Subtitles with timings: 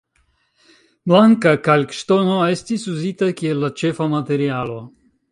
[1.11, 4.79] Blanka kalkŝtono estis uzita kiel la ĉefa materialo.